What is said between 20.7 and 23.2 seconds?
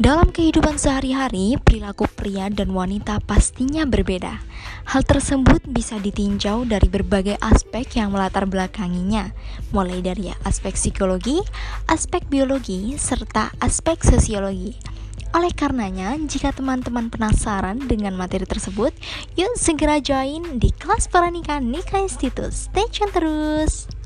kelas pernikahan Nikah Institute. Stay tune